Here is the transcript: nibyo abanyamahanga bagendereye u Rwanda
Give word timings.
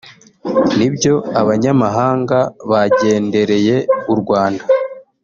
nibyo 0.77 1.13
abanyamahanga 1.41 2.39
bagendereye 2.69 3.75
u 4.11 4.13
Rwanda 4.19 4.63